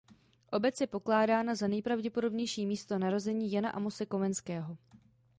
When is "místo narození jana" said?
2.65-3.69